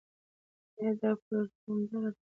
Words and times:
ایا 0.77 0.91
دا 1.01 1.11
پروژه 1.23 1.55
دوامداره 1.61 2.09
ده؟ 2.13 2.19